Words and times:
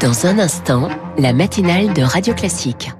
Dans 0.00 0.26
un 0.26 0.38
instant, 0.38 0.88
la 1.18 1.32
matinale 1.32 1.92
de 1.92 2.02
Radio 2.02 2.34
Classique. 2.34 2.90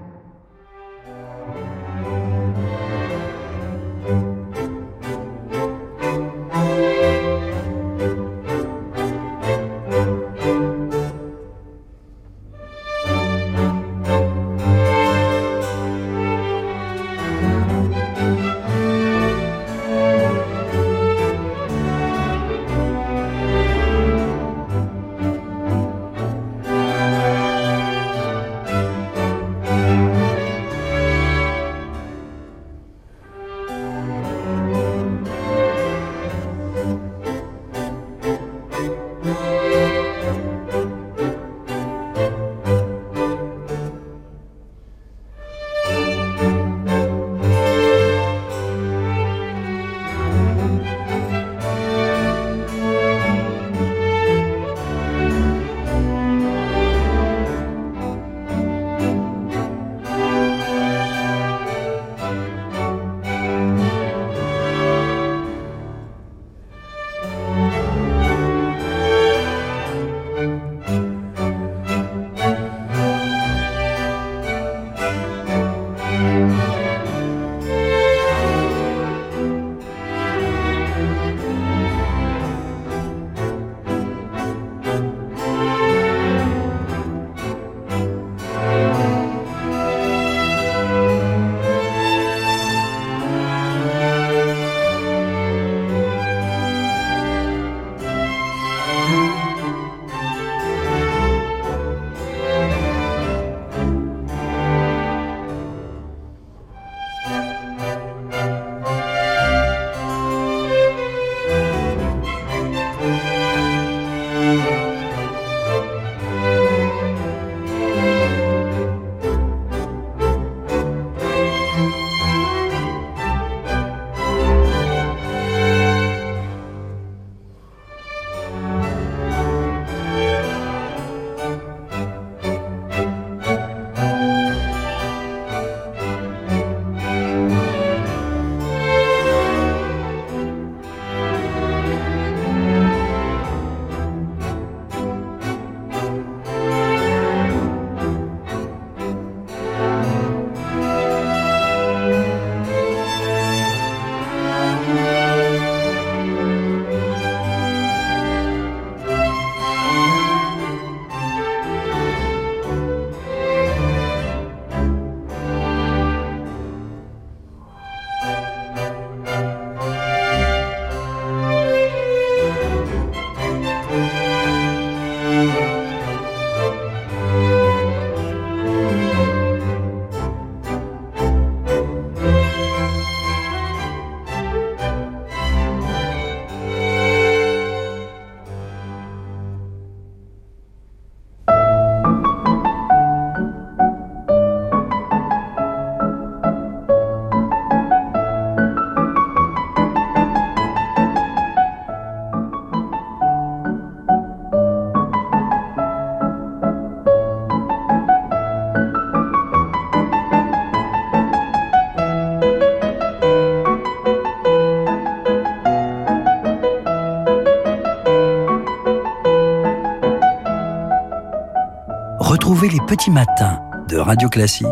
Les 222.55 222.81
petits 222.87 223.11
matins 223.11 223.61
de 223.89 223.99
Radio 223.99 224.27
Classique 224.31 224.67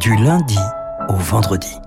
du 0.00 0.16
lundi 0.16 0.58
au 1.10 1.12
vendredi. 1.12 1.78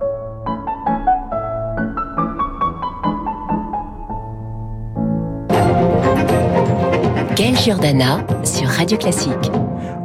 Gaël 7.34 7.56
Giordana 7.56 8.20
sur 8.44 8.68
Radio 8.68 8.96
Classique. 8.96 9.50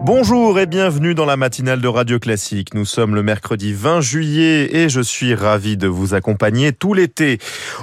Bonjour 0.03 0.59
et 0.59 0.65
bienvenue 0.65 1.13
dans 1.13 1.27
la 1.27 1.38
matinale 1.38 1.80
de 1.80 1.88
Radio 1.88 2.18
Classique. 2.18 2.74
Nous 2.74 2.86
sommes 2.86 3.13
le 3.13 3.21
mercredi 3.21 3.71
20 3.71 4.01
juillet 4.01 4.75
et 4.75 4.89
je 4.89 5.00
suis 5.00 5.36
ravi 5.36 5.77
de 5.77 5.88
vous 5.88 6.15
accompagner 6.15 6.74
tout 6.74 6.95
l'été. 6.95 7.38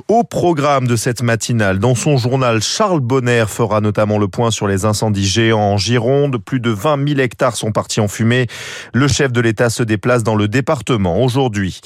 Au 0.09 0.25
programme 0.25 0.89
de 0.89 0.97
cette 0.97 1.23
matinale, 1.23 1.79
dans 1.79 1.95
son 1.95 2.17
journal, 2.17 2.61
Charles 2.61 2.99
Bonner 2.99 3.45
fera 3.47 3.81
notamment 3.81 4.19
le 4.19 4.27
point 4.27 4.51
sur 4.51 4.67
les 4.67 4.85
incendies 4.85 5.29
géants 5.29 5.61
en 5.61 5.77
Gironde. 5.77 6.39
Plus 6.45 6.59
de 6.59 6.71
20 6.71 7.09
000 7.09 7.21
hectares 7.21 7.55
sont 7.55 7.71
partis 7.71 8.01
en 8.01 8.09
fumée. 8.09 8.49
Le 8.93 9.07
chef 9.07 9.31
de 9.31 9.41
l'État 9.41 9.71
se 9.71 9.85
déplace 9.85 10.25
dans 10.25 10.35
le 10.35 10.49
département 10.49 11.23
aujourd'hui. 11.23 11.81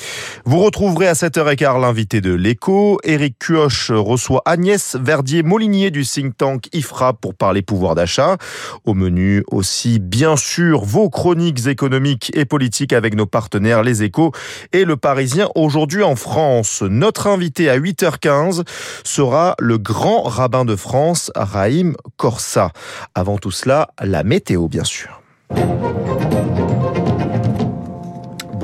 Vous 0.46 0.60
retrouverez 0.60 1.08
à 1.08 1.12
7h15 1.12 1.78
l'invité 1.78 2.22
de 2.22 2.32
l'écho. 2.32 2.98
Éric 3.04 3.38
Cuoche 3.38 3.90
reçoit 3.90 4.40
Agnès 4.46 4.96
Verdier-Molinier 4.98 5.90
du 5.90 6.06
think 6.06 6.38
tank 6.38 6.68
IFRA 6.72 7.12
pour 7.12 7.34
parler 7.34 7.60
pouvoir 7.60 7.94
d'achat. 7.94 8.38
Au 8.86 8.94
menu 8.94 9.44
aussi 9.50 9.98
bien 10.22 10.36
sûr 10.36 10.84
vos 10.84 11.10
chroniques 11.10 11.66
économiques 11.66 12.30
et 12.36 12.44
politiques 12.44 12.92
avec 12.92 13.16
nos 13.16 13.26
partenaires 13.26 13.82
Les 13.82 14.04
Échos 14.04 14.30
et 14.72 14.84
Le 14.84 14.96
Parisien 14.96 15.48
aujourd'hui 15.56 16.04
en 16.04 16.14
France. 16.14 16.82
Notre 16.82 17.26
invité 17.26 17.68
à 17.68 17.76
8h15 17.76 18.62
sera 19.02 19.56
le 19.58 19.78
grand 19.78 20.22
rabbin 20.22 20.64
de 20.64 20.76
France, 20.76 21.32
Raïm 21.34 21.96
Corsa. 22.18 22.70
Avant 23.16 23.36
tout 23.36 23.50
cela, 23.50 23.88
la 24.00 24.22
météo 24.22 24.68
bien 24.68 24.84
sûr. 24.84 25.20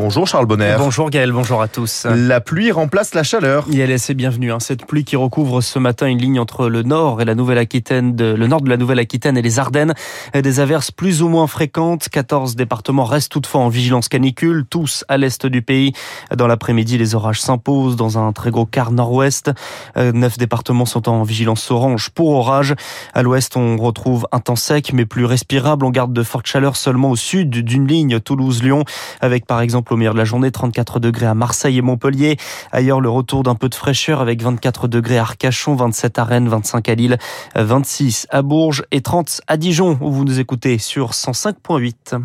Bonjour 0.09 0.27
Charles 0.27 0.47
Bonner. 0.47 0.77
Bonjour 0.79 1.11
Gaël, 1.11 1.33
bonjour 1.33 1.61
à 1.61 1.69
tous. 1.69 2.07
La 2.07 2.41
pluie 2.41 2.73
remplace 2.73 3.13
la 3.13 3.23
chaleur. 3.23 3.67
ILS 3.71 3.93
est 3.93 4.15
bienvenue. 4.15 4.51
Hein. 4.51 4.59
Cette 4.59 4.87
pluie 4.87 5.05
qui 5.05 5.17
recouvre 5.17 5.61
ce 5.61 5.79
matin 5.79 6.07
une 6.07 6.17
ligne 6.17 6.41
entre 6.41 6.71
le 6.71 6.83
nord 6.83 7.21
et 7.21 7.27
la 7.27 7.35
Nouvelle-Aquitaine, 7.35 8.17
le 8.17 8.47
nord 8.47 8.63
de 8.63 8.71
la 8.71 8.79
Nouvelle-Aquitaine 8.79 9.37
et 9.37 9.43
les 9.43 9.59
Ardennes. 9.59 9.93
Des 10.33 10.61
averses 10.61 10.91
plus 10.91 11.21
ou 11.21 11.29
moins 11.29 11.47
fréquentes. 11.47 12.09
14 12.09 12.57
départements 12.57 13.05
restent 13.05 13.33
toutefois 13.33 13.61
en 13.61 13.69
vigilance 13.69 14.09
canicule, 14.09 14.65
tous 14.65 15.05
à 15.09 15.19
l'est 15.19 15.45
du 15.45 15.61
pays. 15.61 15.93
Dans 16.35 16.47
l'après-midi, 16.47 16.97
les 16.97 17.15
orages 17.15 17.43
s'imposent 17.43 17.97
dans 17.97 18.17
un 18.17 18.33
très 18.33 18.51
gros 18.51 18.65
quart 18.65 18.93
nord-ouest. 18.93 19.51
Euh, 19.99 20.13
neuf 20.13 20.39
départements 20.39 20.87
sont 20.87 21.11
en 21.11 21.23
vigilance 21.23 21.71
orange 21.71 22.09
pour 22.09 22.31
orage. 22.31 22.75
À 23.13 23.21
l'ouest, 23.21 23.59
on 23.59 23.77
retrouve 23.77 24.27
un 24.33 24.41
temps 24.41 24.57
sec 24.57 24.91
mais 24.95 25.05
plus 25.05 25.27
respirable. 25.27 25.85
On 25.85 25.91
garde 25.91 26.15
de 26.15 26.23
fortes 26.23 26.47
chaleurs 26.47 26.77
seulement 26.77 27.11
au 27.11 27.17
sud 27.17 27.51
d'une 27.51 27.87
ligne 27.87 28.21
Toulouse-Lyon 28.21 28.85
avec 29.21 29.45
par 29.45 29.61
exemple 29.61 29.98
au 29.99 30.01
milieu 30.01 30.13
de 30.13 30.17
la 30.17 30.25
journée, 30.25 30.53
34 30.53 31.01
degrés 31.01 31.27
à 31.27 31.35
Marseille 31.35 31.77
et 31.77 31.83
Montpellier. 31.83 32.37
Ailleurs, 32.71 33.01
le 33.01 33.11
retour 33.11 33.43
d'un 33.43 33.57
peu 33.57 33.69
de 33.69 33.75
fraîcheur 33.75 34.21
avec 34.21 34.41
24 34.41 34.87
degrés 34.87 35.19
à 35.19 35.23
Arcachon, 35.23 35.75
27 35.75 36.19
à 36.21 36.25
Rennes, 36.25 36.49
25 36.49 36.89
à 36.89 36.95
Lille, 36.95 37.19
26 37.57 38.29
à 38.31 38.43
Bourges 38.43 38.85
et 38.93 39.01
30 39.01 39.41
à 39.49 39.57
Dijon 39.57 39.99
où 40.01 40.13
vous 40.13 40.25
nous 40.25 40.39
écoutez 40.39 40.79
sur 40.79 41.11
105.8. 41.11 42.21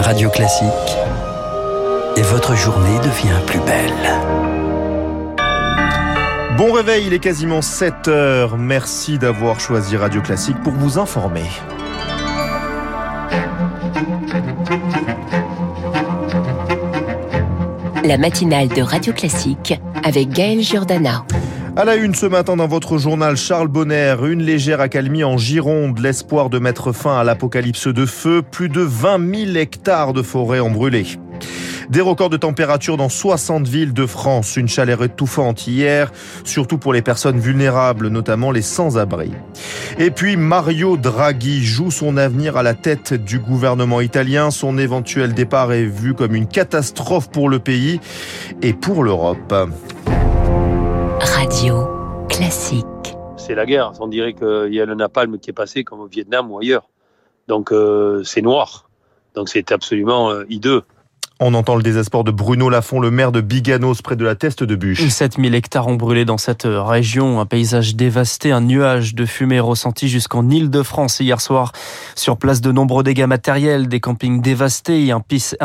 Radio 0.00 0.28
Classique. 0.28 0.68
Et 2.16 2.22
votre 2.22 2.54
journée 2.54 2.98
devient 2.98 3.40
plus 3.46 3.60
belle. 3.60 3.92
Bon 6.58 6.72
réveil, 6.72 7.06
il 7.06 7.14
est 7.14 7.18
quasiment 7.18 7.62
7 7.62 8.08
heures. 8.08 8.58
Merci 8.58 9.18
d'avoir 9.18 9.58
choisi 9.58 9.96
Radio 9.96 10.20
Classique 10.20 10.62
pour 10.62 10.74
vous 10.74 10.98
informer. 10.98 11.44
La 18.06 18.18
matinale 18.18 18.68
de 18.68 18.82
Radio 18.82 19.12
Classique 19.12 19.74
avec 20.04 20.28
Gaël 20.28 20.60
Giordana. 20.60 21.24
À 21.74 21.84
la 21.84 21.96
une 21.96 22.14
ce 22.14 22.26
matin 22.26 22.56
dans 22.56 22.68
votre 22.68 22.98
journal, 22.98 23.36
Charles 23.36 23.66
Bonner, 23.66 24.14
une 24.28 24.42
légère 24.42 24.80
accalmie 24.80 25.24
en 25.24 25.36
Gironde, 25.36 25.98
l'espoir 25.98 26.48
de 26.48 26.60
mettre 26.60 26.92
fin 26.92 27.18
à 27.18 27.24
l'apocalypse 27.24 27.88
de 27.88 28.06
feu, 28.06 28.42
plus 28.42 28.68
de 28.68 28.80
20 28.80 29.46
000 29.46 29.56
hectares 29.56 30.12
de 30.12 30.22
forêt 30.22 30.60
ont 30.60 30.70
brûlé. 30.70 31.04
Des 31.88 32.00
records 32.00 32.30
de 32.30 32.36
température 32.36 32.96
dans 32.96 33.08
60 33.08 33.66
villes 33.68 33.92
de 33.92 34.06
France. 34.06 34.56
Une 34.56 34.68
chaleur 34.68 35.04
étouffante 35.04 35.66
hier, 35.66 36.10
surtout 36.44 36.78
pour 36.78 36.92
les 36.92 37.02
personnes 37.02 37.38
vulnérables, 37.38 38.08
notamment 38.08 38.50
les 38.50 38.62
sans-abri. 38.62 39.30
Et 39.98 40.10
puis 40.10 40.36
Mario 40.36 40.96
Draghi 40.96 41.62
joue 41.62 41.90
son 41.90 42.16
avenir 42.16 42.56
à 42.56 42.62
la 42.62 42.74
tête 42.74 43.14
du 43.14 43.38
gouvernement 43.38 44.00
italien. 44.00 44.50
Son 44.50 44.78
éventuel 44.78 45.34
départ 45.34 45.72
est 45.72 45.84
vu 45.84 46.14
comme 46.14 46.34
une 46.34 46.48
catastrophe 46.48 47.30
pour 47.30 47.48
le 47.48 47.58
pays 47.58 48.00
et 48.62 48.72
pour 48.72 49.04
l'Europe. 49.04 49.54
Radio 51.20 51.88
classique. 52.28 52.84
C'est 53.36 53.54
la 53.54 53.64
guerre. 53.64 53.92
On 54.00 54.08
dirait 54.08 54.34
qu'il 54.34 54.74
y 54.74 54.80
a 54.80 54.86
le 54.86 54.94
napalm 54.94 55.38
qui 55.38 55.50
est 55.50 55.52
passé 55.52 55.84
comme 55.84 56.00
au 56.00 56.06
Vietnam 56.06 56.50
ou 56.50 56.58
ailleurs. 56.58 56.88
Donc 57.48 57.72
euh, 57.72 58.22
c'est 58.24 58.42
noir. 58.42 58.88
Donc 59.34 59.48
c'est 59.48 59.70
absolument 59.70 60.30
euh, 60.30 60.44
hideux. 60.48 60.82
On 61.38 61.52
entend 61.52 61.76
le 61.76 61.82
désespoir 61.82 62.24
de 62.24 62.30
Bruno 62.30 62.70
Lafont, 62.70 62.98
le 62.98 63.10
maire 63.10 63.30
de 63.30 63.42
Biganos, 63.42 64.00
près 64.02 64.16
de 64.16 64.24
la 64.24 64.34
Teste 64.36 64.64
de 64.64 64.74
Bûche. 64.74 65.06
7000 65.06 65.54
hectares 65.54 65.86
ont 65.86 65.96
brûlé 65.96 66.24
dans 66.24 66.38
cette 66.38 66.66
région, 66.66 67.40
un 67.40 67.44
paysage 67.44 67.94
dévasté, 67.94 68.52
un 68.52 68.62
nuage 68.62 69.14
de 69.14 69.26
fumée 69.26 69.60
ressenti 69.60 70.08
jusqu'en 70.08 70.48
Île-de-France 70.48 71.20
hier 71.20 71.42
soir. 71.42 71.72
Sur 72.14 72.38
place, 72.38 72.62
de 72.62 72.72
nombreux 72.72 73.02
dégâts 73.02 73.26
matériels, 73.26 73.86
des 73.86 74.00
campings 74.00 74.40
dévastés 74.40 75.04
et 75.04 75.10
un, 75.10 75.22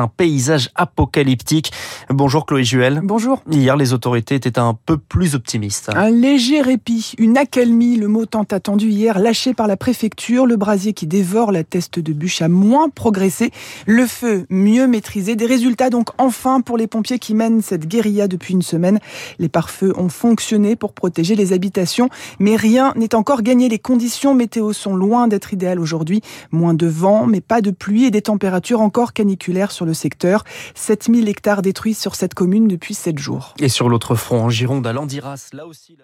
paysage 0.07 0.71
apocalyptique. 0.75 1.71
Bonjour 2.09 2.45
Chloé 2.45 2.65
Juel. 2.65 2.99
Bonjour. 3.01 3.41
Hier, 3.49 3.77
les 3.77 3.93
autorités 3.93 4.35
étaient 4.35 4.59
un 4.59 4.77
peu 4.85 4.97
plus 4.97 5.35
optimistes. 5.35 5.89
Un 5.95 6.09
léger 6.09 6.59
répit, 6.59 7.13
une 7.17 7.37
accalmie, 7.37 7.95
le 7.95 8.09
mot 8.09 8.25
tant 8.25 8.43
attendu 8.43 8.89
hier, 8.89 9.19
lâché 9.19 9.53
par 9.53 9.67
la 9.67 9.77
préfecture. 9.77 10.45
Le 10.45 10.57
brasier 10.57 10.91
qui 10.91 11.07
dévore 11.07 11.53
la 11.53 11.63
Teste 11.63 11.97
de 11.97 12.11
Bûche 12.11 12.41
a 12.41 12.49
moins 12.49 12.89
progressé. 12.89 13.51
Le 13.85 14.05
feu 14.05 14.45
mieux 14.49 14.85
maîtrisé. 14.85 15.37
Des 15.37 15.60
Résultat 15.61 15.91
donc 15.91 16.09
enfin 16.17 16.61
pour 16.61 16.75
les 16.75 16.87
pompiers 16.87 17.19
qui 17.19 17.35
mènent 17.35 17.61
cette 17.61 17.87
guérilla 17.87 18.27
depuis 18.27 18.55
une 18.55 18.63
semaine. 18.63 18.97
Les 19.37 19.47
pare-feux 19.47 19.93
ont 19.95 20.09
fonctionné 20.09 20.75
pour 20.75 20.91
protéger 20.91 21.35
les 21.35 21.53
habitations, 21.53 22.09
mais 22.39 22.55
rien 22.55 22.93
n'est 22.95 23.13
encore 23.13 23.43
gagné. 23.43 23.69
Les 23.69 23.77
conditions 23.77 24.33
météo 24.33 24.73
sont 24.73 24.95
loin 24.95 25.27
d'être 25.27 25.53
idéales 25.53 25.79
aujourd'hui. 25.79 26.21
Moins 26.49 26.73
de 26.73 26.87
vent, 26.87 27.27
mais 27.27 27.41
pas 27.41 27.61
de 27.61 27.69
pluie 27.69 28.05
et 28.05 28.09
des 28.09 28.23
températures 28.23 28.81
encore 28.81 29.13
caniculaires 29.13 29.69
sur 29.69 29.85
le 29.85 29.93
secteur. 29.93 30.45
7000 30.73 31.29
hectares 31.29 31.61
détruits 31.61 31.93
sur 31.93 32.15
cette 32.15 32.33
commune 32.33 32.67
depuis 32.67 32.95
7 32.95 33.19
jours. 33.19 33.53
Et 33.59 33.69
sur 33.69 33.87
l'autre 33.87 34.15
front, 34.15 34.41
en 34.41 34.49
Gironde, 34.49 34.87
à 34.87 34.93
Landiras, 34.93 35.49
là 35.53 35.67
aussi... 35.67 35.95